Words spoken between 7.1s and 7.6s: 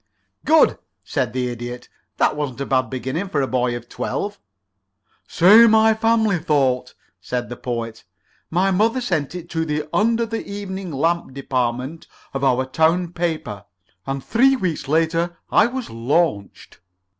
said the